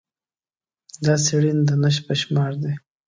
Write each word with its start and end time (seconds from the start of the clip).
دا 1.05 1.15
څېړنې 1.25 1.63
د 1.69 1.71
نشت 1.81 2.01
په 2.07 2.13
شمار 2.21 2.51
دي. 2.63 2.73